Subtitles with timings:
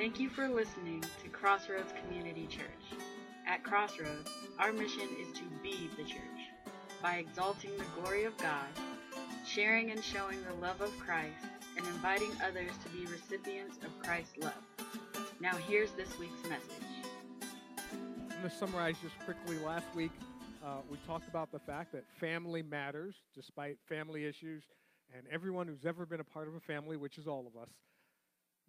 [0.00, 2.98] Thank you for listening to Crossroads Community Church.
[3.46, 6.40] At Crossroads, our mission is to be the church
[7.02, 8.64] by exalting the glory of God,
[9.46, 11.44] sharing and showing the love of Christ,
[11.76, 14.54] and inviting others to be recipients of Christ's love.
[15.38, 17.12] Now, here's this week's message.
[17.92, 19.58] I'm going to summarize just quickly.
[19.58, 20.12] Last week,
[20.64, 24.62] uh, we talked about the fact that family matters despite family issues,
[25.14, 27.68] and everyone who's ever been a part of a family, which is all of us,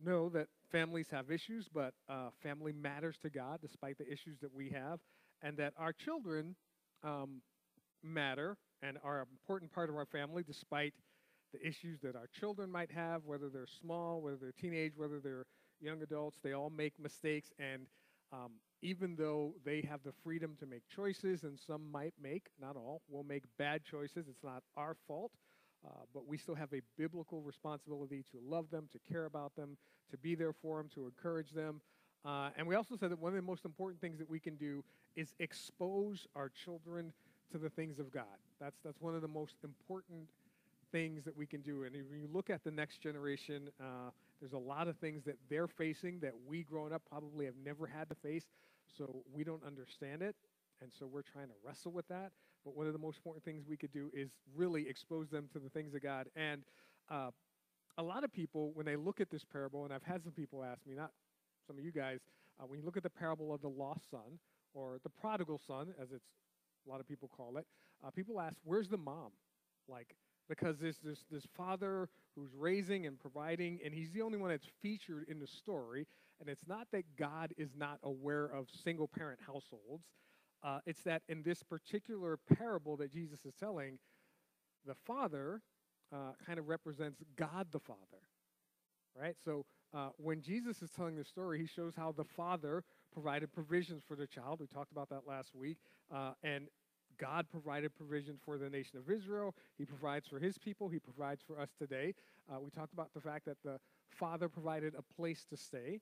[0.05, 4.54] know that families have issues, but uh, family matters to God despite the issues that
[4.54, 5.00] we have,
[5.42, 6.55] and that our children
[7.04, 7.42] um,
[8.04, 10.93] matter and are an important part of our family despite
[11.54, 15.45] the issues that our children might have, whether they're small, whether they're teenage, whether they're
[15.82, 16.37] young adults.
[16.43, 17.83] They all make mistakes, and
[18.31, 22.75] um, even though they have the freedom to make choices, and some might make, not
[22.75, 25.31] all, will make bad choices, it's not our fault.
[25.86, 29.78] Uh, but we still have a biblical responsibility to love them, to care about them,
[30.12, 31.82] to be there for them, to encourage them.
[32.23, 34.56] Uh, and we also said that one of the most important things that we can
[34.56, 34.84] do
[35.16, 37.12] is expose our children
[37.52, 38.26] to the things of God.
[38.60, 40.28] That's, that's one of the most important
[40.92, 41.84] things that we can do.
[41.84, 45.38] And when you look at the next generation, uh, there's a lot of things that
[45.50, 48.45] they're facing that we growing up probably have never had to face.
[48.98, 50.36] So we don't understand it.
[50.82, 52.32] And so we're trying to wrestle with that.
[52.66, 55.60] But one of the most important things we could do is really expose them to
[55.60, 56.28] the things of God.
[56.36, 56.64] And
[57.10, 57.32] uh,
[57.98, 60.64] a lot of people, when they look at this parable, and I've had some people
[60.64, 61.12] ask me, not
[61.68, 62.20] some of you guys,
[62.60, 64.40] uh, when you look at the parable of the lost son
[64.73, 66.26] or the prodigal son, as it's
[66.86, 67.66] a lot of people call it,
[68.06, 69.32] uh, people ask, "Where's the mom?"
[69.88, 70.16] Like
[70.50, 74.68] because there's this this father who's raising and providing, and he's the only one that's
[74.82, 76.08] featured in the story.
[76.40, 80.06] And it's not that God is not aware of single parent households.
[80.64, 83.98] Uh, it's that in this particular parable that Jesus is telling,
[84.86, 85.62] the Father
[86.14, 88.00] uh, kind of represents God the Father,
[89.20, 89.36] right?
[89.44, 94.04] So uh, when Jesus is telling the story, he shows how the Father provided provisions
[94.08, 94.59] for the child.
[94.59, 95.78] We talked about that last week.
[96.14, 96.67] Uh, and
[97.17, 99.55] God provided provision for the nation of Israel.
[99.78, 100.89] He provides for his people.
[100.89, 102.14] He provides for us today.
[102.52, 103.80] Uh, we talked about the fact that the
[104.10, 106.02] Father provided a place to stay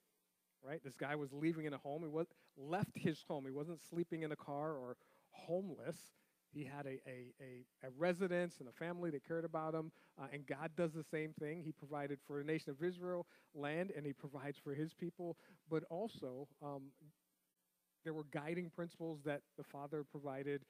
[0.68, 0.81] right?
[0.84, 2.03] This guy was leaving in a home.
[2.12, 2.28] Was
[2.59, 3.46] left his home.
[3.46, 4.97] He wasn't sleeping in a car or
[5.31, 5.97] homeless.
[6.52, 9.92] He had a, a, a, a residence and a family that cared about him.
[10.20, 11.62] Uh, and God does the same thing.
[11.64, 15.38] He provided for the nation of Israel land, and He provides for His people.
[15.70, 16.92] But also, um,
[18.03, 20.64] there were guiding principles that the Father provided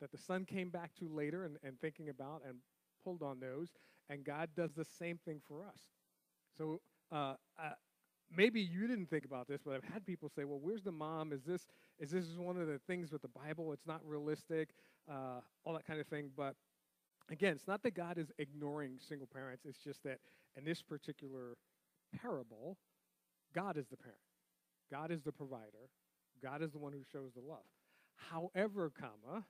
[0.00, 2.58] that the Son came back to later and, and thinking about and
[3.04, 3.68] pulled on those.
[4.08, 5.80] And God does the same thing for us.
[6.56, 6.80] So,
[7.12, 7.72] uh, uh,
[8.34, 11.32] maybe you didn't think about this, but I've had people say, "Well, where's the mom?
[11.32, 11.66] Is this
[11.98, 13.72] is this one of the things with the Bible?
[13.72, 14.70] It's not realistic,
[15.10, 16.54] uh, all that kind of thing." But
[17.30, 19.64] again, it's not that God is ignoring single parents.
[19.66, 20.18] It's just that
[20.56, 21.56] in this particular
[22.20, 22.78] parable,
[23.54, 24.20] God is the parent,
[24.90, 25.90] God is the provider,
[26.42, 27.64] God is the one who shows the love.
[28.30, 29.44] However, comma,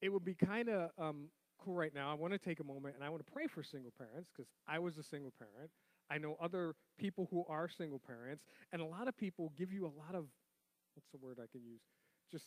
[0.00, 1.28] it would be kind of um,
[1.58, 2.10] cool right now.
[2.10, 4.50] I want to take a moment and I want to pray for single parents because
[4.66, 5.70] I was a single parent.
[6.10, 9.84] I know other people who are single parents, and a lot of people give you
[9.84, 10.26] a lot of
[10.94, 11.82] what's the word I can use?
[12.30, 12.46] Just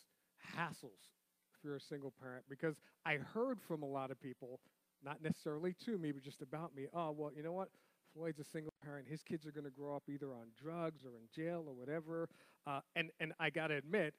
[0.58, 1.12] hassles
[1.54, 2.46] if you're a single parent.
[2.50, 2.76] Because
[3.06, 4.60] I heard from a lot of people,
[5.04, 7.70] not necessarily to me, but just about me, oh, well, you know what?
[8.14, 9.08] Floyd's a single parent.
[9.08, 12.28] His kids are going to grow up either on drugs or in jail or whatever.
[12.66, 14.14] Uh, and, and I got to admit,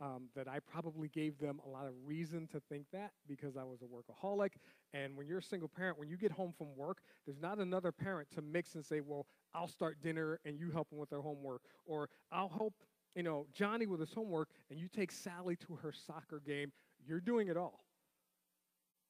[0.00, 3.64] um, that I probably gave them a lot of reason to think that because I
[3.64, 4.50] was a workaholic.
[4.92, 7.92] And when you're a single parent, when you get home from work, there's not another
[7.92, 11.20] parent to mix and say, well, I'll start dinner and you help them with their
[11.20, 11.62] homework.
[11.86, 12.74] Or I'll help,
[13.14, 16.72] you know, Johnny with his homework and you take Sally to her soccer game.
[17.06, 17.84] You're doing it all.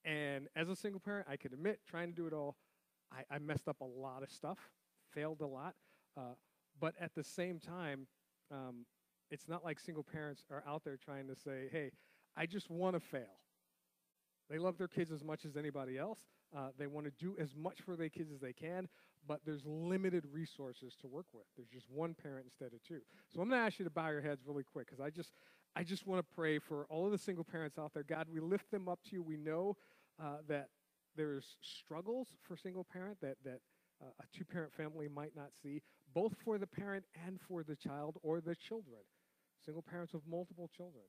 [0.05, 2.56] And as a single parent, I can admit, trying to do it all,
[3.11, 4.59] I, I messed up a lot of stuff,
[5.15, 5.75] failed a lot.
[6.17, 6.34] Uh,
[6.78, 8.06] but at the same time,
[8.50, 8.84] um,
[9.31, 11.91] it's not like single parents are out there trying to say, hey,
[12.37, 13.41] I just want to fail.
[14.51, 16.19] They love their kids as much as anybody else.
[16.57, 18.89] Uh, they want to do as much for their kids as they can,
[19.27, 21.44] but there's limited resources to work with.
[21.56, 23.00] There's just one parent instead of two.
[23.35, 25.32] So I'm going to ask you to bow your heads really quick because I just,
[25.75, 28.05] I just want to pray for all of the single parents out there.
[28.05, 29.23] God, we lift them up to you.
[29.23, 29.77] We know
[30.23, 30.69] uh, that
[31.17, 33.61] there's struggles for single parent that that
[34.03, 35.81] uh, a two-parent family might not see,
[36.14, 39.00] both for the parent and for the child or the children
[39.64, 41.05] single parents with multiple children.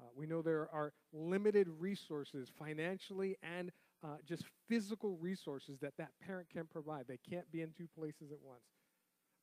[0.00, 3.70] Uh, we know there are limited resources financially and
[4.02, 7.04] uh, just physical resources that that parent can provide.
[7.06, 8.64] They can't be in two places at once.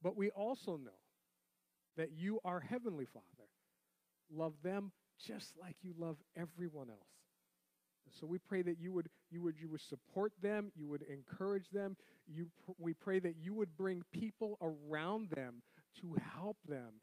[0.04, 0.92] But we also know
[1.98, 3.50] that you, our Heavenly Father,
[4.34, 4.92] love them
[5.26, 7.00] just like you love everyone else.
[8.20, 11.70] So we pray that you would, you would, you would support them, you would encourage
[11.70, 11.96] them.
[12.28, 12.48] You,
[12.78, 15.62] we pray that you would bring people around them
[16.02, 17.02] to help them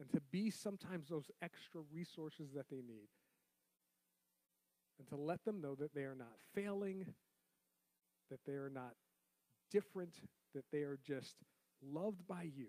[0.00, 3.08] and to be sometimes those extra resources that they need.
[4.98, 7.06] And to let them know that they are not failing,
[8.30, 8.94] that they are not
[9.70, 10.14] different,
[10.54, 11.36] that they are just
[11.82, 12.68] loved by you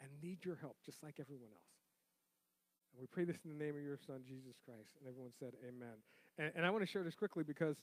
[0.00, 1.81] and need your help just like everyone else.
[2.92, 4.90] And we pray this in the name of your Son, Jesus Christ.
[5.00, 5.96] And everyone said, Amen.
[6.38, 7.76] And, and I want to share this quickly because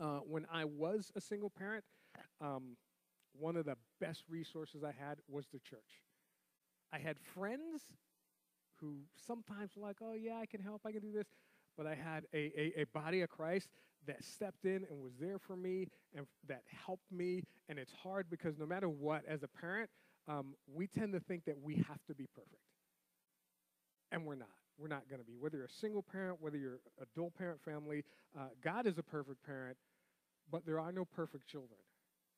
[0.00, 1.84] uh, when I was a single parent,
[2.40, 2.76] um,
[3.38, 6.02] one of the best resources I had was the church.
[6.92, 7.82] I had friends
[8.80, 8.96] who
[9.26, 11.26] sometimes were like, oh, yeah, I can help, I can do this.
[11.76, 13.68] But I had a, a, a body of Christ
[14.06, 17.42] that stepped in and was there for me and that helped me.
[17.68, 19.90] And it's hard because no matter what, as a parent,
[20.28, 22.65] um, we tend to think that we have to be perfect.
[24.16, 24.48] And we're not.
[24.78, 25.34] We're not going to be.
[25.38, 28.02] Whether you're a single parent, whether you're a dual parent family,
[28.36, 29.76] uh, God is a perfect parent,
[30.50, 31.78] but there are no perfect children.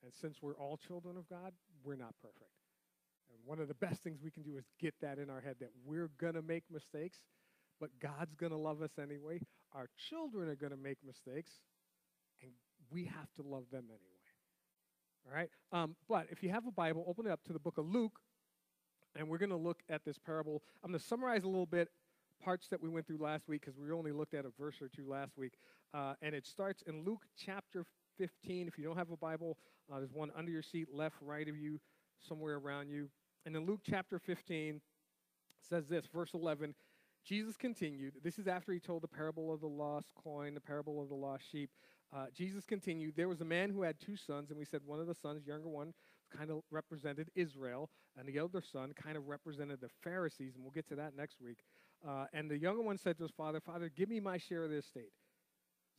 [0.03, 1.53] And since we're all children of God,
[1.85, 2.51] we're not perfect.
[3.31, 5.57] And one of the best things we can do is get that in our head
[5.61, 7.19] that we're going to make mistakes,
[7.81, 9.41] but God's going to love us anyway.
[9.73, 11.53] Our children are going to make mistakes,
[12.43, 12.51] and
[12.91, 14.29] we have to love them anyway.
[15.27, 15.51] All right?
[15.71, 18.19] Um, but if you have a Bible, open it up to the book of Luke,
[19.17, 20.63] and we're going to look at this parable.
[20.83, 21.89] I'm going to summarize a little bit
[22.43, 24.89] parts that we went through last week because we only looked at a verse or
[24.89, 25.55] two last week.
[25.93, 27.85] Uh, and it starts in Luke chapter
[28.19, 28.69] 15.
[28.69, 29.59] If you don't have a Bible,
[29.93, 31.81] uh, there's one under your seat, left, right of you,
[32.29, 33.09] somewhere around you.
[33.47, 34.81] And in Luke chapter 15,
[35.69, 36.75] says this, verse 11
[37.25, 38.15] Jesus continued.
[38.23, 41.15] This is after he told the parable of the lost coin, the parable of the
[41.15, 41.69] lost sheep.
[42.15, 43.15] Uh, Jesus continued.
[43.17, 45.47] There was a man who had two sons, and we said one of the sons,
[45.47, 45.93] younger one,
[46.37, 50.73] kind of represented Israel, and the elder son kind of represented the Pharisees, and we'll
[50.73, 51.59] get to that next week.
[52.07, 54.71] Uh, and the younger one said to his father, Father, give me my share of
[54.71, 55.13] the estate.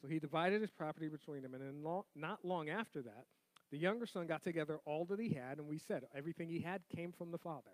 [0.02, 3.26] So he divided his property between them, and long, not long after that,
[3.72, 6.82] the younger son got together all that he had, and we said everything he had
[6.96, 7.72] came from the father.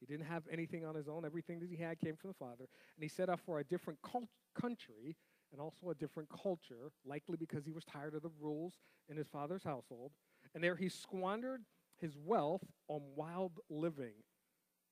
[0.00, 1.24] He didn't have anything on his own.
[1.24, 2.68] Everything that he had came from the father.
[2.96, 5.16] And he set off for a different cult- country
[5.52, 8.74] and also a different culture, likely because he was tired of the rules
[9.08, 10.12] in his father's household.
[10.54, 11.62] And there he squandered
[12.00, 14.14] his wealth on wild living.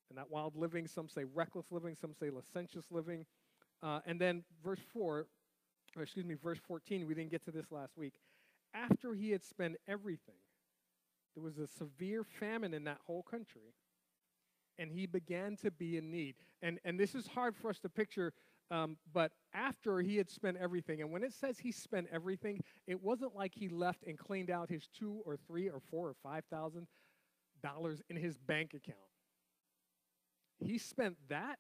[0.09, 3.27] And that wild living, some say reckless living, some say licentious living.
[3.83, 5.27] Uh, and then verse 4,
[5.97, 8.15] or excuse me, verse 14, we didn't get to this last week.
[8.75, 10.37] After he had spent everything,
[11.35, 13.75] there was a severe famine in that whole country,
[14.79, 16.37] and he began to be in need.
[16.63, 18.33] And, and this is hard for us to picture,
[18.71, 23.03] um, but after he had spent everything, and when it says he spent everything, it
[23.03, 26.45] wasn't like he left and cleaned out his two or three or four or five
[26.51, 26.87] thousand
[27.63, 28.99] dollars in his bank account.
[30.59, 31.59] He spent that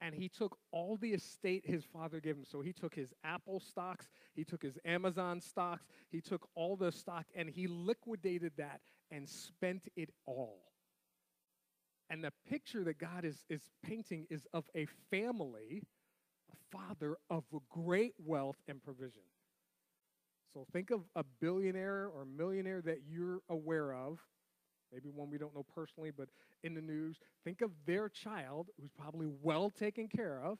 [0.00, 2.44] and he took all the estate his father gave him.
[2.44, 6.92] So he took his Apple stocks, he took his Amazon stocks, he took all the
[6.92, 8.80] stock, and he liquidated that
[9.10, 10.60] and spent it all.
[12.10, 15.82] And the picture that God is, is painting is of a family,
[16.76, 19.22] father of great wealth and provision.
[20.52, 24.20] So think of a billionaire or millionaire that you're aware of
[24.92, 26.28] maybe one we don't know personally, but
[26.62, 27.18] in the news.
[27.44, 30.58] Think of their child who's probably well taken care of,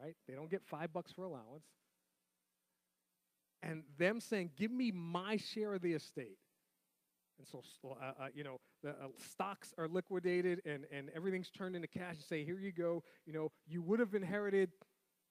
[0.00, 0.14] right?
[0.28, 1.64] They don't get five bucks for allowance.
[3.62, 6.38] And them saying, Give me my share of the estate.
[7.38, 11.74] And so, uh, uh, you know, the uh, stocks are liquidated and, and everything's turned
[11.74, 13.02] into cash and say, Here you go.
[13.26, 14.70] You know, you would have inherited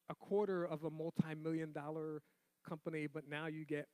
[0.09, 2.21] a quarter of a multi million dollar
[2.67, 3.87] company, but now you get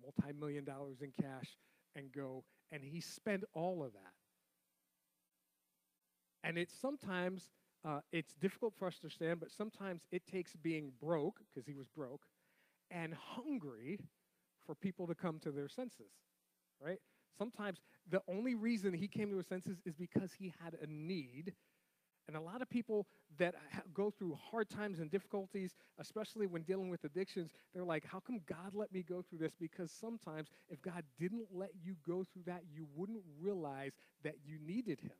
[0.00, 1.56] multi million dollars in cash
[1.96, 4.12] and go and he spent all of that.
[6.42, 7.50] And it's sometimes,
[7.84, 11.74] uh, it's difficult for us to understand, but sometimes it takes being broke, because he
[11.74, 12.22] was broke,
[12.90, 14.00] and hungry
[14.66, 16.10] for people to come to their senses,
[16.80, 16.98] right?
[17.38, 21.52] Sometimes the only reason he came to his senses is because he had a need
[22.28, 23.06] and a lot of people
[23.38, 23.54] that
[23.92, 28.40] go through hard times and difficulties, especially when dealing with addictions, they're like, How come
[28.48, 29.52] God let me go through this?
[29.60, 34.58] Because sometimes if God didn't let you go through that, you wouldn't realize that you
[34.64, 35.12] needed Him.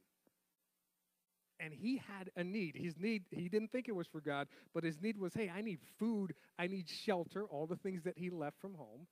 [1.59, 2.77] And he had a need.
[2.77, 5.61] His need, he didn't think it was for God, but his need was hey, I
[5.61, 9.07] need food, I need shelter, all the things that he left from home.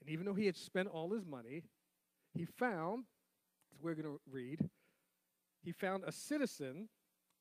[0.00, 1.62] And even though he had spent all his money,
[2.34, 3.04] he found,
[3.74, 4.60] as we're going to read,
[5.62, 6.88] he found a citizen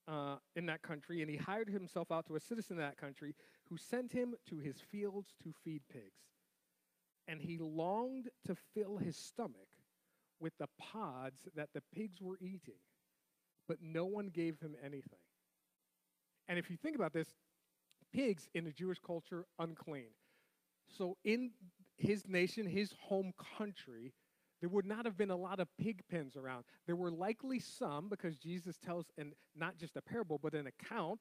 [0.07, 3.35] uh, in that country and he hired himself out to a citizen in that country
[3.69, 6.23] who sent him to his fields to feed pigs.
[7.27, 9.67] And he longed to fill his stomach
[10.39, 12.79] with the pods that the pigs were eating,
[13.67, 15.19] but no one gave him anything.
[16.47, 17.27] And if you think about this,
[18.13, 20.11] pigs in the Jewish culture, unclean.
[20.87, 21.51] So in
[21.97, 24.13] his nation, his home country,
[24.59, 26.63] there would not have been a lot of pig pens around.
[26.85, 31.19] There were likely some, because Jesus tells, and not just a parable, but an account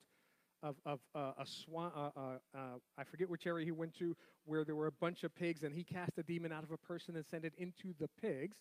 [0.62, 1.92] of, of uh, a swan.
[1.94, 2.20] Uh, uh,
[2.54, 2.58] uh,
[2.96, 5.74] I forget which area he went to, where there were a bunch of pigs, and
[5.74, 8.56] he cast a demon out of a person and sent it into the pigs.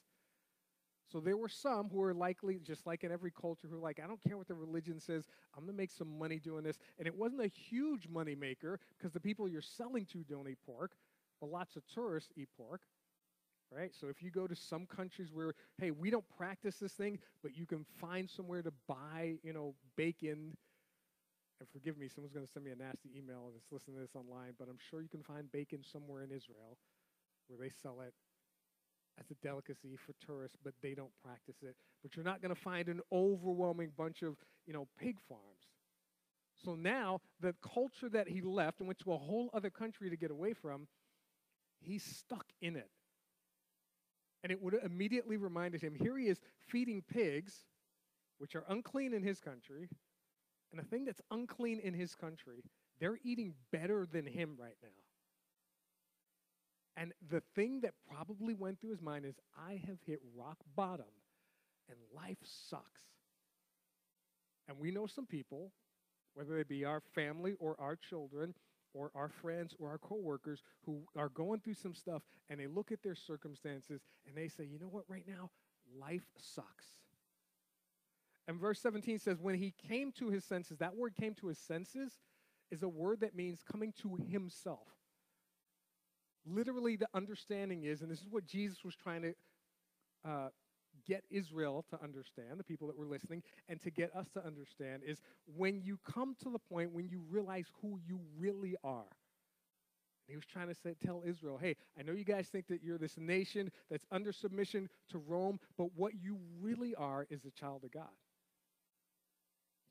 [1.11, 4.01] So there were some who were likely, just like in every culture, who were like,
[4.03, 6.79] I don't care what the religion says, I'm going to make some money doing this.
[6.97, 10.57] And it wasn't a huge money maker because the people you're selling to don't eat
[10.65, 10.93] pork,
[11.39, 12.81] but lots of tourists eat pork
[13.71, 13.91] right?
[13.99, 17.55] So if you go to some countries where, hey, we don't practice this thing, but
[17.55, 20.55] you can find somewhere to buy, you know, bacon.
[21.59, 24.15] And forgive me, someone's going to send me a nasty email that's listening to this
[24.15, 26.77] online, but I'm sure you can find bacon somewhere in Israel
[27.47, 28.13] where they sell it
[29.19, 31.75] as a delicacy for tourists, but they don't practice it.
[32.03, 34.35] But you're not going to find an overwhelming bunch of,
[34.67, 35.43] you know, pig farms.
[36.63, 40.17] So now the culture that he left and went to a whole other country to
[40.17, 40.87] get away from,
[41.79, 42.89] he's stuck in it.
[44.45, 47.65] And it would have immediately reminded him here he is feeding pigs,
[48.37, 49.89] which are unclean in his country,
[50.71, 52.63] and a thing that's unclean in his country,
[52.99, 54.89] they're eating better than him right now.
[56.95, 61.05] And the thing that probably went through his mind is I have hit rock bottom
[61.89, 63.01] and life sucks.
[64.67, 65.71] And we know some people,
[66.35, 68.53] whether they be our family or our children,
[68.95, 72.91] or our friends or our coworkers who are going through some stuff and they look
[72.91, 75.51] at their circumstances and they say, you know what, right now,
[75.99, 76.85] life sucks.
[78.47, 81.57] And verse 17 says, when he came to his senses, that word came to his
[81.59, 82.13] senses
[82.71, 84.87] is a word that means coming to himself.
[86.45, 89.33] Literally, the understanding is, and this is what Jesus was trying to
[90.29, 90.49] uh,
[91.07, 95.03] get Israel to understand, the people that were listening, and to get us to understand
[95.05, 95.21] is
[95.55, 99.05] when you come to the point when you realize who you really are.
[100.27, 102.97] he was trying to say, tell Israel, hey, I know you guys think that you're
[102.97, 107.83] this nation that's under submission to Rome, but what you really are is a child
[107.83, 108.09] of God.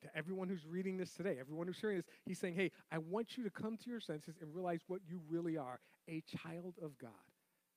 [0.02, 3.38] To everyone who's reading this today, everyone who's hearing this, he's saying, hey, I want
[3.38, 5.78] you to come to your senses and realize what you really are
[6.08, 7.10] a child of God.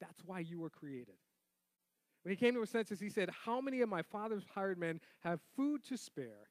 [0.02, 1.16] That's why you were created.
[2.28, 5.00] When he came to his senses, he said, How many of my father's hired men
[5.22, 6.50] have food to spare?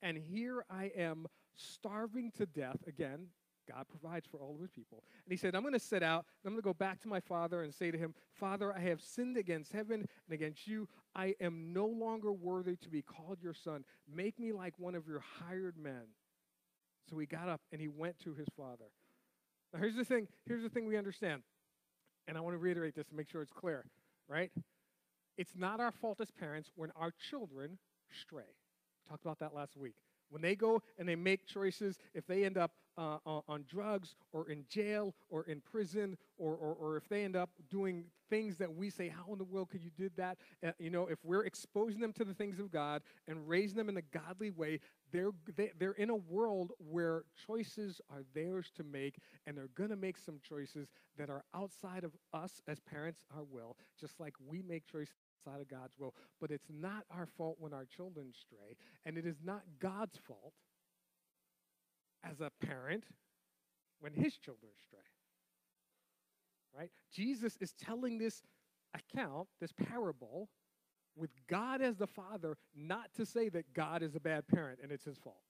[0.00, 2.78] And here I am starving to death.
[2.86, 3.26] Again,
[3.70, 5.04] God provides for all of his people.
[5.26, 7.20] And he said, I'm going to set out, I'm going to go back to my
[7.20, 10.88] father and say to him, Father, I have sinned against heaven and against you.
[11.14, 13.84] I am no longer worthy to be called your son.
[14.10, 16.06] Make me like one of your hired men.
[17.10, 18.86] So he got up and he went to his father.
[19.74, 21.42] Now here's the thing, here's the thing we understand.
[22.26, 23.84] And I want to reiterate this to make sure it's clear,
[24.26, 24.50] right?
[25.38, 27.78] It's not our fault as parents when our children
[28.10, 28.42] stray.
[28.42, 29.94] We talked about that last week.
[30.30, 34.16] When they go and they make choices, if they end up uh, on, on, drugs
[34.32, 38.56] or in jail or in prison, or, or, or, if they end up doing things
[38.56, 40.36] that we say, How in the world could you do that?
[40.66, 43.88] Uh, you know, if we're exposing them to the things of God and raising them
[43.88, 44.80] in a godly way,
[45.12, 49.90] they're, they, they're in a world where choices are theirs to make, and they're going
[49.90, 54.34] to make some choices that are outside of us as parents, our will, just like
[54.44, 55.14] we make choices
[55.48, 56.14] outside of God's will.
[56.40, 60.54] But it's not our fault when our children stray, and it is not God's fault
[62.24, 63.04] as a parent
[64.00, 65.00] when his children stray.
[66.76, 66.90] Right?
[67.12, 68.42] Jesus is telling this
[68.94, 70.48] account, this parable,
[71.16, 74.92] with God as the father, not to say that God is a bad parent and
[74.92, 75.42] it's his fault.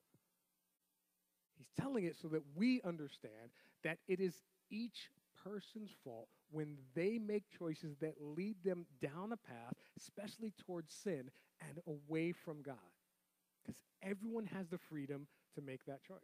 [1.57, 3.51] He's telling it so that we understand
[3.85, 4.35] that it is
[4.71, 5.11] each
[5.45, 11.31] person's fault when they make choices that lead them down a path, especially towards sin
[11.69, 12.77] and away from God.
[13.65, 16.19] Because everyone has the freedom to make that choice.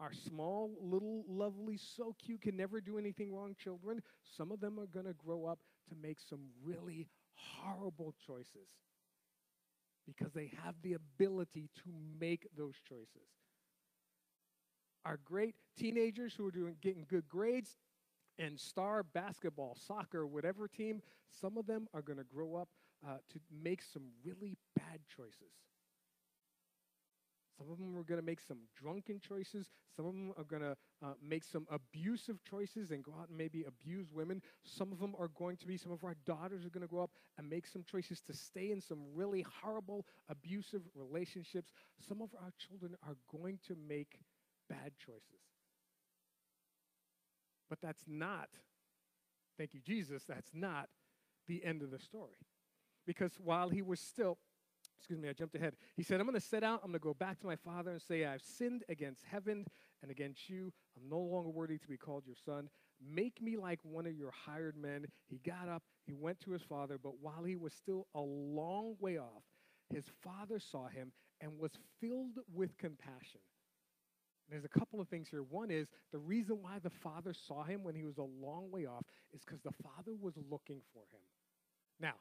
[0.00, 4.00] Our small, little, lovely, so cute, can never do anything wrong children,
[4.36, 5.58] some of them are going to grow up
[5.88, 8.68] to make some really horrible choices
[10.06, 13.28] because they have the ability to make those choices
[15.04, 17.76] our great teenagers who are doing getting good grades
[18.38, 21.02] and star basketball, soccer, whatever team,
[21.40, 22.68] some of them are going to grow up
[23.06, 25.52] uh, to make some really bad choices.
[27.58, 29.66] Some of them are going to make some drunken choices.
[29.96, 33.36] Some of them are going to uh, make some abusive choices and go out and
[33.36, 34.40] maybe abuse women.
[34.62, 37.02] Some of them are going to be, some of our daughters are going to grow
[37.02, 41.72] up and make some choices to stay in some really horrible, abusive relationships.
[42.06, 44.20] Some of our children are going to make
[44.68, 45.47] bad choices.
[47.68, 48.48] But that's not,
[49.58, 50.88] thank you, Jesus, that's not
[51.46, 52.36] the end of the story.
[53.06, 54.38] Because while he was still,
[54.98, 55.74] excuse me, I jumped ahead.
[55.96, 57.90] He said, I'm going to set out, I'm going to go back to my father
[57.90, 59.66] and say, I've sinned against heaven
[60.02, 60.72] and against you.
[60.96, 62.68] I'm no longer worthy to be called your son.
[63.00, 65.06] Make me like one of your hired men.
[65.26, 68.96] He got up, he went to his father, but while he was still a long
[69.00, 69.44] way off,
[69.88, 73.40] his father saw him and was filled with compassion.
[74.50, 75.42] There's a couple of things here.
[75.42, 78.86] One is the reason why the father saw him when he was a long way
[78.86, 81.20] off is because the father was looking for him.
[82.00, 82.14] Now,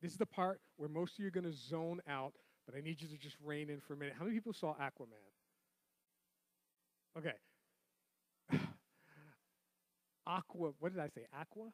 [0.00, 2.32] this is the part where most of you are going to zone out,
[2.64, 4.14] but I need you to just rein in for a minute.
[4.16, 5.18] How many people saw Aquaman?
[7.18, 7.34] Okay.
[10.26, 11.26] Aqua, what did I say?
[11.36, 11.72] Aqua?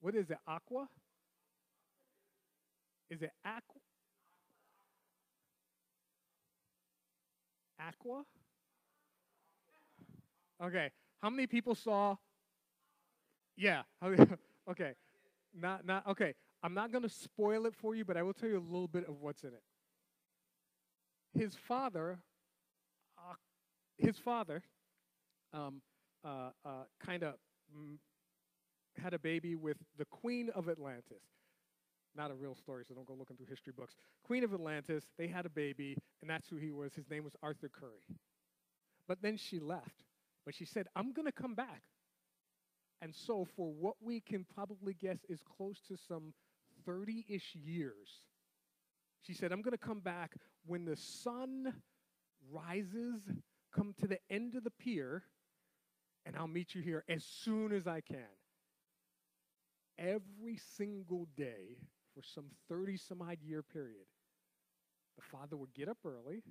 [0.00, 0.38] What is it?
[0.46, 0.88] Aqua?
[3.12, 3.80] Is it aqua?
[7.78, 8.24] Aqua?
[10.62, 10.90] Okay.
[11.20, 12.16] How many people saw?
[13.56, 13.82] Yeah.
[14.70, 14.92] okay.
[15.54, 16.34] Not not okay.
[16.62, 18.88] I'm not going to spoil it for you, but I will tell you a little
[18.88, 19.62] bit of what's in it.
[21.34, 22.18] His father,
[23.18, 23.34] uh,
[23.98, 24.62] his father,
[25.52, 25.82] um,
[26.24, 27.34] uh, uh, kind of
[27.76, 27.96] mm,
[28.96, 31.22] had a baby with the Queen of Atlantis.
[32.14, 33.94] Not a real story, so don't go looking through history books.
[34.24, 36.94] Queen of Atlantis, they had a baby, and that's who he was.
[36.94, 38.04] His name was Arthur Curry.
[39.08, 40.04] But then she left.
[40.44, 41.82] But she said, I'm going to come back.
[43.00, 46.34] And so, for what we can probably guess is close to some
[46.86, 48.22] 30 ish years,
[49.22, 51.72] she said, I'm going to come back when the sun
[52.50, 53.22] rises,
[53.74, 55.24] come to the end of the pier,
[56.26, 58.18] and I'll meet you here as soon as I can.
[59.98, 61.78] Every single day
[62.14, 64.06] for some 30 some odd year period,
[65.16, 66.42] the father would get up early,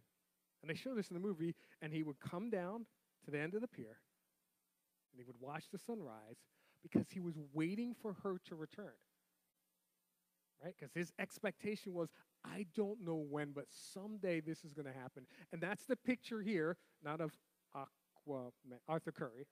[0.62, 2.86] and they show this in the movie, and he would come down
[3.25, 3.98] to the end of the pier,
[5.12, 6.38] and he would watch the sunrise
[6.82, 8.94] because he was waiting for her to return.
[10.63, 10.75] Right?
[10.78, 12.10] Because his expectation was,
[12.46, 15.25] I don't know when, but someday this is going to happen.
[15.51, 17.32] And that's the picture here, not of
[17.74, 18.51] Aqua,
[18.88, 19.48] Arthur Curry.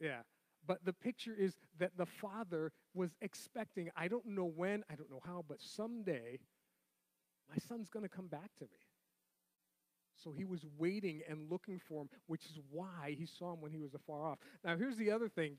[0.00, 0.20] Yeah.
[0.66, 5.10] But the picture is that the father was expecting, I don't know when, I don't
[5.10, 6.38] know how, but someday
[7.48, 8.78] my son's going to come back to me.
[10.22, 13.72] So he was waiting and looking for him, which is why he saw him when
[13.72, 14.38] he was afar off.
[14.64, 15.56] Now, here's the other thing.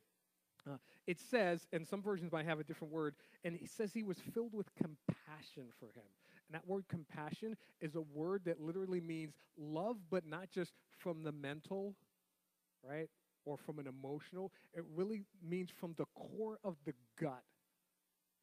[0.69, 4.03] Uh, it says, and some versions might have a different word, and it says he
[4.03, 6.05] was filled with compassion for him.
[6.47, 11.23] And that word compassion is a word that literally means love, but not just from
[11.23, 11.95] the mental,
[12.87, 13.09] right?
[13.45, 14.51] Or from an emotional.
[14.75, 17.43] It really means from the core of the gut,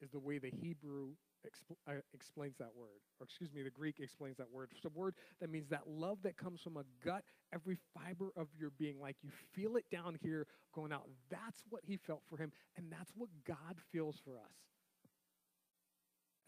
[0.00, 1.10] is the way the Hebrew
[1.46, 4.70] expl- uh, explains that word, or excuse me, the Greek explains that word.
[4.74, 7.22] It's a word that means that love that comes from a gut,
[7.52, 11.08] every fiber of your being, like you feel it down here going out.
[11.30, 14.54] That's what he felt for him, and that's what God feels for us.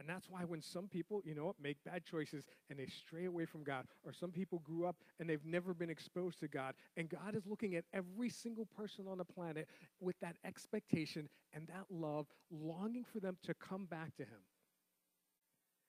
[0.00, 3.26] And that's why when some people, you know, what make bad choices and they stray
[3.26, 6.74] away from God, or some people grew up and they've never been exposed to God,
[6.96, 9.68] and God is looking at every single person on the planet
[10.00, 14.40] with that expectation and that love, longing for them to come back to Him.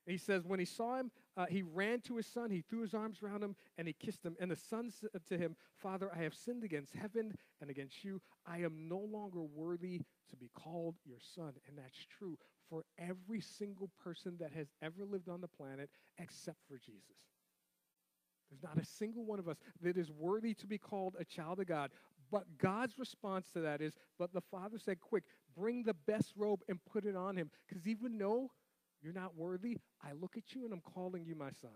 [0.07, 2.93] He says, when he saw him, uh, he ran to his son, he threw his
[2.93, 4.35] arms around him, and he kissed him.
[4.39, 8.21] And the son said to him, Father, I have sinned against heaven and against you.
[8.45, 11.53] I am no longer worthy to be called your son.
[11.67, 12.37] And that's true
[12.69, 17.21] for every single person that has ever lived on the planet except for Jesus.
[18.49, 21.59] There's not a single one of us that is worthy to be called a child
[21.59, 21.91] of God.
[22.31, 25.23] But God's response to that is, but the father said, Quick,
[25.55, 27.51] bring the best robe and put it on him.
[27.67, 28.51] Because even though
[29.01, 29.77] you're not worthy.
[30.03, 31.71] I look at you and I'm calling you my son.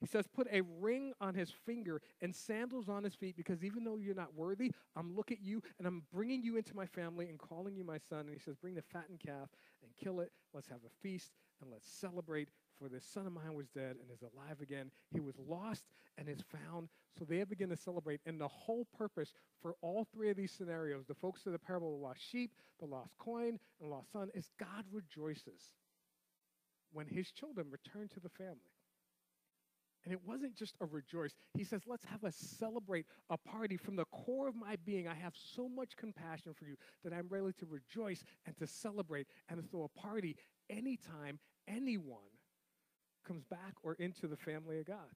[0.00, 3.84] He says, Put a ring on his finger and sandals on his feet because even
[3.84, 7.28] though you're not worthy, I'm looking at you and I'm bringing you into my family
[7.28, 8.20] and calling you my son.
[8.20, 9.48] And he says, Bring the fattened calf
[9.82, 10.30] and kill it.
[10.52, 12.48] Let's have a feast and let's celebrate.
[12.78, 14.90] For this son of mine was dead and is alive again.
[15.12, 15.84] He was lost
[16.18, 16.88] and is found.
[17.16, 18.20] So they begin to celebrate.
[18.26, 21.94] And the whole purpose for all three of these scenarios the folks of the parable
[21.94, 22.50] of the lost sheep,
[22.80, 25.72] the lost coin, and the lost son is God rejoices
[26.94, 28.72] when his children returned to the family.
[30.04, 31.34] And it wasn't just a rejoice.
[31.54, 35.08] He says, let's have a celebrate, a party from the core of my being.
[35.08, 39.26] I have so much compassion for you that I'm ready to rejoice and to celebrate
[39.48, 40.36] and to throw a party
[40.68, 42.18] anytime anyone
[43.26, 45.08] comes back or into the family of God.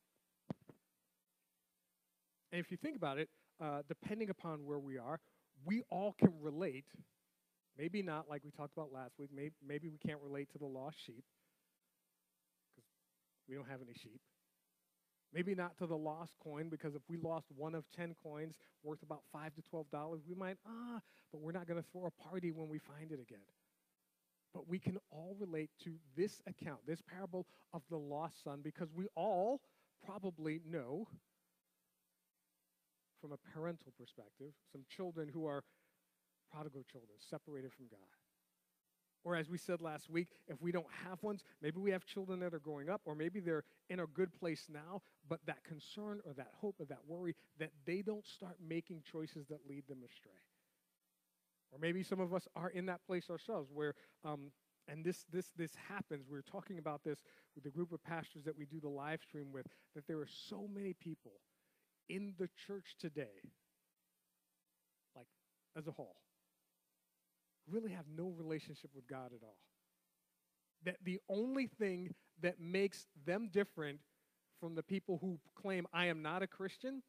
[2.50, 3.28] And if you think about it,
[3.60, 5.20] uh, depending upon where we are,
[5.66, 6.86] we all can relate.
[7.76, 9.30] Maybe not like we talked about last week.
[9.34, 11.24] Maybe, maybe we can't relate to the lost sheep.
[13.48, 14.20] We don't have any sheep.
[15.32, 19.02] Maybe not to the lost coin, because if we lost one of 10 coins worth
[19.02, 21.00] about 5 to $12, we might, ah,
[21.32, 23.44] but we're not going to throw a party when we find it again.
[24.54, 28.88] But we can all relate to this account, this parable of the lost son, because
[28.94, 29.60] we all
[30.04, 31.06] probably know
[33.20, 35.64] from a parental perspective some children who are
[36.50, 38.27] prodigal children, separated from God.
[39.24, 42.40] Or, as we said last week, if we don't have ones, maybe we have children
[42.40, 46.20] that are growing up, or maybe they're in a good place now, but that concern
[46.24, 49.98] or that hope or that worry that they don't start making choices that lead them
[50.04, 50.30] astray.
[51.70, 54.52] Or maybe some of us are in that place ourselves where, um,
[54.86, 56.26] and this, this, this happens.
[56.30, 57.18] We are talking about this
[57.54, 60.28] with the group of pastors that we do the live stream with, that there are
[60.48, 61.32] so many people
[62.08, 63.50] in the church today,
[65.14, 65.26] like
[65.76, 66.16] as a whole,
[67.70, 69.56] really have no relationship with God at all.
[70.84, 74.00] That the only thing that makes them different
[74.60, 77.02] from the people who claim, I am not a Christian,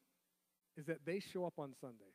[0.77, 2.13] is that they show up on Sunday.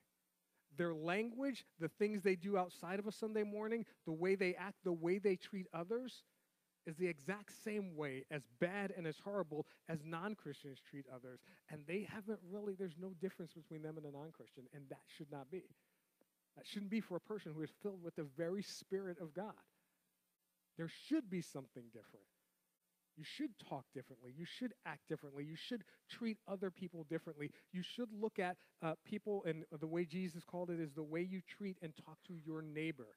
[0.77, 4.79] Their language, the things they do outside of a Sunday morning, the way they act,
[4.85, 6.25] the way they treat others,
[6.87, 11.41] is the exact same way as bad and as horrible as non Christians treat others.
[11.71, 15.03] And they haven't really, there's no difference between them and a non Christian, and that
[15.17, 15.65] should not be.
[16.57, 19.55] That shouldn't be for a person who is filled with the very Spirit of God.
[20.77, 22.27] There should be something different.
[23.17, 24.33] You should talk differently.
[24.37, 25.45] You should act differently.
[25.45, 27.51] You should treat other people differently.
[27.73, 31.21] You should look at uh, people, and the way Jesus called it is the way
[31.21, 33.17] you treat and talk to your neighbor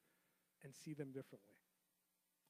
[0.62, 1.56] and see them differently.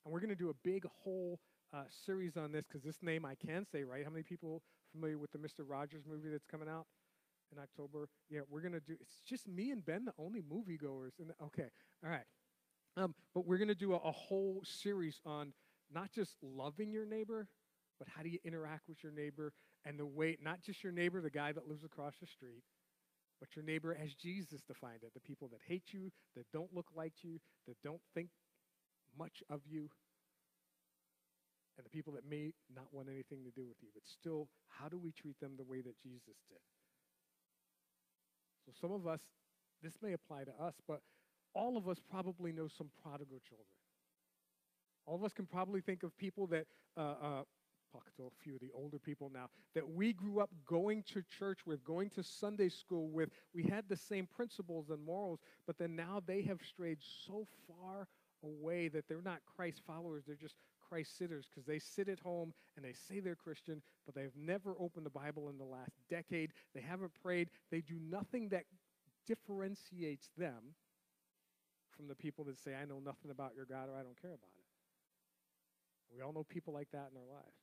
[0.05, 1.41] And we're going to do a big whole
[1.73, 4.05] uh, series on this because this name I can say, right?
[4.05, 5.65] How many people familiar with the Mr.
[5.67, 6.87] Rogers movie that's coming out?
[7.53, 8.09] In October.
[8.31, 8.97] Yeah, we're gonna do.
[9.01, 11.19] It's just me and Ben, the only moviegoers.
[11.19, 11.69] And okay,
[12.05, 12.27] all right.
[12.97, 15.53] Um, but we're gonna do a, a whole series on
[15.93, 17.49] not just loving your neighbor,
[17.99, 19.53] but how do you interact with your neighbor
[19.85, 22.63] and the way, not just your neighbor, the guy that lives across the street,
[23.41, 26.89] but your neighbor as Jesus defined it the people that hate you, that don't look
[26.95, 28.29] like you, that don't think
[29.17, 29.89] much of you,
[31.77, 33.89] and the people that may not want anything to do with you.
[33.95, 36.59] But still, how do we treat them the way that Jesus did?
[38.69, 39.21] So some of us,
[39.83, 41.01] this may apply to us, but
[41.55, 43.67] all of us probably know some prodigal children.
[45.07, 47.43] All of us can probably think of people that, uh, uh,
[47.91, 51.23] talk to a few of the older people now, that we grew up going to
[51.39, 53.31] church with, going to Sunday school with.
[53.55, 58.07] We had the same principles and morals, but then now they have strayed so far
[58.45, 60.57] away that they're not Christ followers, they're just
[60.89, 64.75] Christ sitters because they sit at home and they say they're Christian, but they've never
[64.79, 66.53] opened the Bible in the last decade.
[66.75, 67.51] They haven't prayed.
[67.71, 68.65] They do nothing that
[69.27, 70.75] differentiates them
[71.97, 74.31] from the people that say, I know nothing about your God or I don't care
[74.31, 74.65] about it.
[76.15, 77.57] We all know people like that in our lives.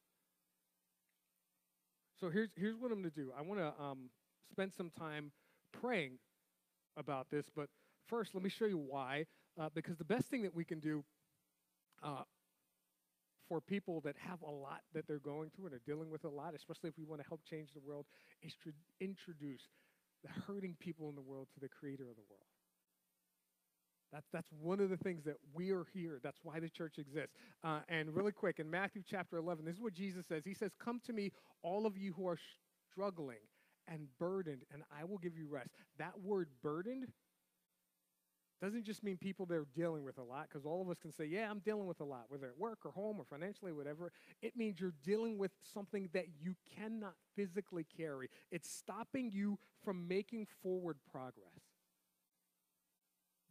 [2.20, 4.10] So here's, here's what I'm going to do I want to um,
[4.52, 5.32] spend some time
[5.72, 6.20] praying
[6.98, 7.70] about this, but
[8.08, 9.26] first, let me show you why.
[9.60, 11.04] Uh, because the best thing that we can do
[12.04, 12.24] uh,
[13.48, 16.30] for people that have a lot that they're going through and are dealing with a
[16.30, 18.06] lot, especially if we want to help change the world,
[18.42, 19.62] is to introduce
[20.24, 22.46] the hurting people in the world to the creator of the world.
[24.12, 26.20] That's, that's one of the things that we are here.
[26.24, 27.36] That's why the church exists.
[27.64, 30.44] Uh, and really quick, in Matthew chapter 11, this is what Jesus says.
[30.46, 31.32] He says, Come to me,
[31.64, 32.38] all of you who are
[32.92, 33.44] struggling
[33.88, 35.70] and burdened, and I will give you rest.
[36.00, 37.08] That word burdened
[38.66, 41.12] doesn't just mean people that are dealing with a lot, because all of us can
[41.12, 44.12] say, yeah, I'm dealing with a lot, whether at work or home or financially, whatever.
[44.42, 48.30] It means you're dealing with something that you cannot physically carry.
[48.52, 51.64] It's stopping you from making forward progress.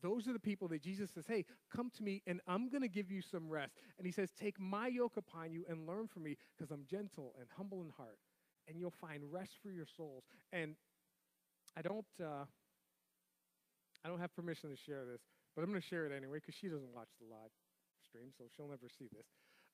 [0.03, 2.89] Those are the people that Jesus says, hey, come to me and I'm going to
[2.89, 3.73] give you some rest.
[3.97, 7.35] And he says, take my yoke upon you and learn from me because I'm gentle
[7.41, 8.19] and humble in heart
[8.69, 10.25] and you'll find rest for your souls.
[10.53, 10.75] And
[11.75, 12.45] I don't, uh,
[14.05, 15.23] I don't have permission to share this,
[15.57, 17.51] but I'm going to share it anyway because she doesn't watch the live
[18.05, 19.27] stream, so she'll never see this.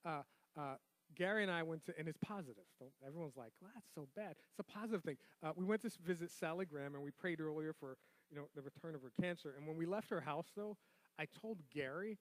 [0.05, 0.21] Uh,
[0.57, 0.75] uh,
[1.15, 2.63] Gary and I went to, and it's positive.
[2.79, 4.35] Don't, everyone's like, well, that's so bad.
[4.51, 5.17] It's a positive thing.
[5.43, 7.97] Uh, we went to visit Sally Graham, and we prayed earlier for,
[8.29, 9.53] you know, the return of her cancer.
[9.57, 10.77] And when we left her house, though,
[11.19, 12.17] I told Gary,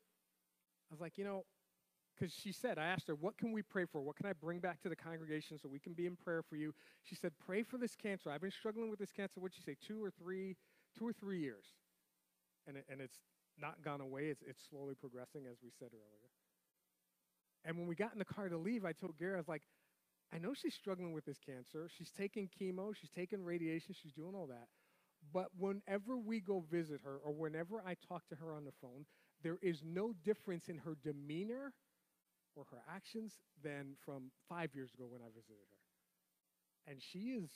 [0.91, 1.45] I was like, you know,
[2.19, 4.03] because she said, I asked her, what can we pray for?
[4.03, 6.57] What can I bring back to the congregation so we can be in prayer for
[6.57, 6.75] you?
[7.05, 8.31] She said, pray for this cancer.
[8.31, 10.57] I've been struggling with this cancer, what'd she say, two or three,
[10.99, 11.67] two or three years
[12.67, 13.19] and, it, and it's
[13.59, 14.27] not gone away.
[14.27, 16.31] It's, it's slowly progressing, as we said earlier.
[17.65, 19.63] And when we got in the car to leave, I told Gary, I was like,
[20.33, 21.89] I know she's struggling with this cancer.
[21.97, 24.69] She's taking chemo, she's taking radiation, she's doing all that.
[25.33, 29.05] But whenever we go visit her or whenever I talk to her on the phone,
[29.43, 31.73] there is no difference in her demeanor
[32.57, 36.93] or her actions than from five years ago when I visited her.
[36.93, 37.51] And she is,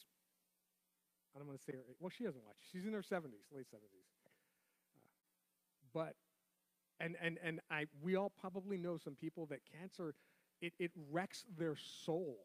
[1.34, 2.56] I don't want to say her, well, she doesn't watch.
[2.72, 4.13] She's in her 70s, late 70s.
[5.94, 6.14] But
[7.00, 10.14] and and and I we all probably know some people that cancer
[10.60, 12.38] it, it wrecks their soul.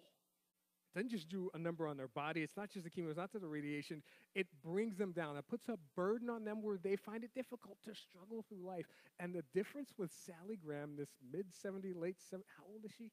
[0.93, 2.41] It doesn't just do a number on their body.
[2.41, 4.01] It's not just the chemo, it's not just the radiation.
[4.33, 5.38] It brings them down.
[5.38, 8.88] It puts a burden on them where they find it difficult to struggle through life.
[9.19, 13.12] And the difference with Sally Graham, this mid 70, late 70, how old is she?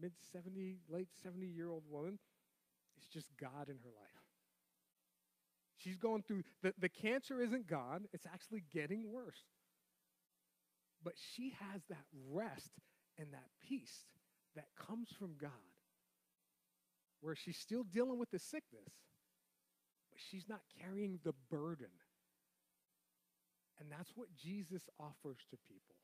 [0.00, 2.18] Mid 70, late 70 year old woman,
[2.98, 4.25] is just God in her life.
[5.86, 9.44] She's going through, the, the cancer isn't gone, it's actually getting worse.
[11.04, 12.72] But she has that rest
[13.16, 14.04] and that peace
[14.56, 15.50] that comes from God
[17.20, 18.90] where she's still dealing with the sickness,
[20.10, 21.86] but she's not carrying the burden.
[23.78, 25.94] And that's what Jesus offers to people.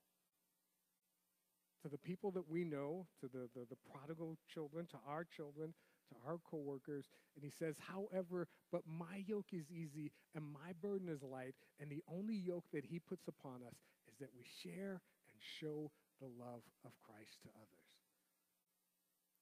[1.83, 5.75] To the people that we know, to the, the, the prodigal children, to our children,
[6.13, 7.07] to our coworkers.
[7.35, 11.55] And he says, however, but my yoke is easy and my burden is light.
[11.81, 13.77] And the only yoke that he puts upon us
[14.09, 17.89] is that we share and show the love of Christ to others.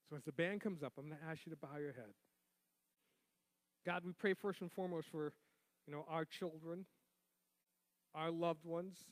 [0.09, 2.11] So as the band comes up, I'm going to ask you to bow your head.
[3.85, 5.33] God, we pray first and foremost for,
[5.87, 6.85] you know, our children,
[8.13, 9.05] our loved ones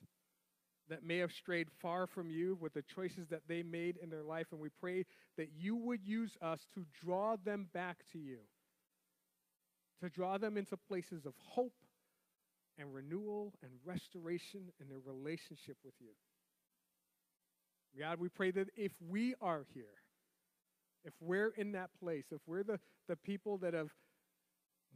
[0.90, 4.24] that may have strayed far from you with the choices that they made in their
[4.24, 5.06] life, and we pray
[5.38, 8.40] that you would use us to draw them back to you,
[10.02, 11.74] to draw them into places of hope
[12.78, 16.12] and renewal and restoration in their relationship with you.
[18.00, 19.86] God, we pray that if we are here,
[21.04, 23.90] if we're in that place, if we're the, the people that have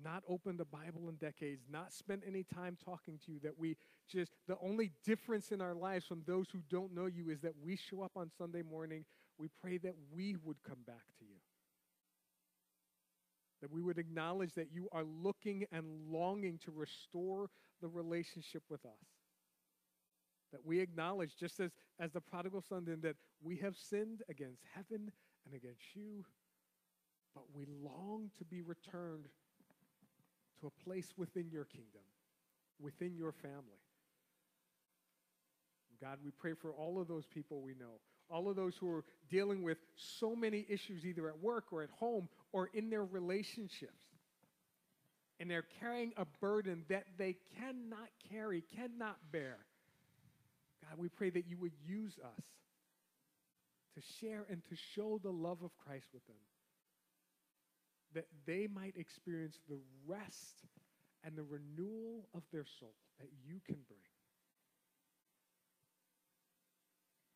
[0.01, 3.75] not opened the Bible in decades, not spent any time talking to you, that we
[4.09, 7.53] just, the only difference in our lives from those who don't know you is that
[7.63, 9.05] we show up on Sunday morning.
[9.37, 11.35] We pray that we would come back to you.
[13.61, 17.49] That we would acknowledge that you are looking and longing to restore
[17.81, 18.91] the relationship with us.
[20.51, 24.61] That we acknowledge, just as, as the prodigal son did, that we have sinned against
[24.75, 25.11] heaven
[25.45, 26.25] and against you,
[27.33, 29.27] but we long to be returned
[30.63, 32.01] to a place within your kingdom,
[32.79, 33.81] within your family.
[36.01, 37.99] God, we pray for all of those people we know,
[38.29, 41.89] all of those who are dealing with so many issues, either at work or at
[41.91, 44.03] home or in their relationships.
[45.39, 49.57] And they're carrying a burden that they cannot carry, cannot bear.
[50.81, 52.43] God, we pray that you would use us
[53.95, 56.37] to share and to show the love of Christ with them.
[58.13, 60.65] That they might experience the rest
[61.23, 63.99] and the renewal of their soul that you can bring.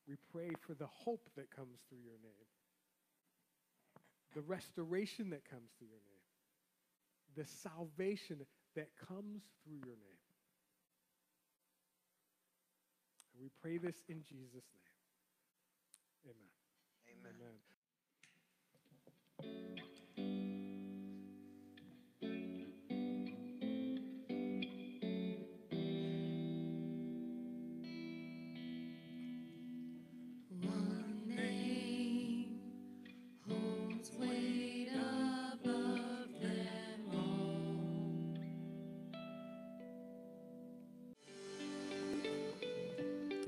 [0.08, 2.48] We pray for the hope that comes through your name,
[4.36, 6.28] the restoration that comes through your name,
[7.36, 10.22] the salvation that comes through your name.
[13.34, 14.96] And we pray this in Jesus' name.
[16.30, 17.36] Amen.
[17.36, 17.60] Amen.
[19.40, 19.87] One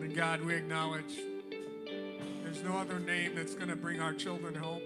[0.09, 1.19] And God, we acknowledge
[2.43, 4.81] there's no other name that's going to bring our children home.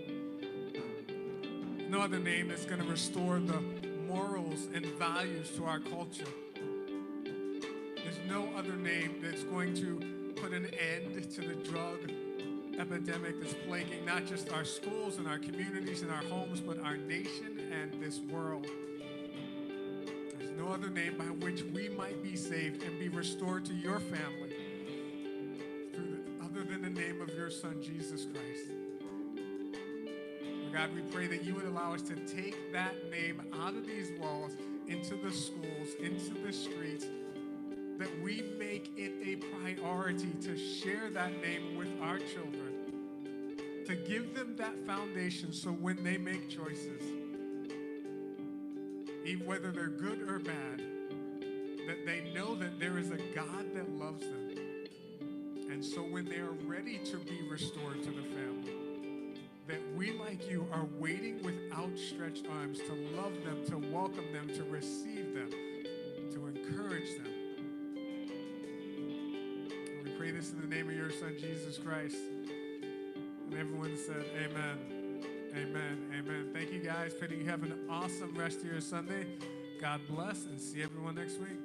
[1.88, 3.62] No other name that's going to restore the
[4.06, 6.28] morals and values to our culture.
[7.24, 12.00] There's no other name that's going to put an end to the drug
[12.78, 16.98] epidemic that's plaguing not just our schools and our communities and our homes, but our
[16.98, 18.68] nation and this world.
[20.38, 24.02] There's no other name by which we might be saved and be restored to your
[24.02, 24.43] family
[30.84, 34.12] God, we pray that you would allow us to take that name out of these
[34.20, 34.52] walls
[34.90, 37.06] into the schools, into the streets,
[37.98, 43.24] that we make it a priority to share that name with our children,
[43.86, 47.02] to give them that foundation so when they make choices,
[49.26, 50.82] even whether they're good or bad,
[51.88, 54.50] that they know that there is a God that loves them.
[55.72, 58.83] And so when they are ready to be restored to the family,
[59.96, 64.64] we, like you, are waiting with outstretched arms to love them, to welcome them, to
[64.64, 65.50] receive them,
[66.32, 67.28] to encourage them.
[70.04, 72.18] We pray this in the name of your Son, Jesus Christ.
[72.82, 75.24] And everyone said, Amen.
[75.56, 76.10] Amen.
[76.18, 76.50] Amen.
[76.54, 77.14] Thank you guys.
[77.20, 79.28] That you have an awesome rest of your Sunday.
[79.80, 81.60] God bless and see everyone next week.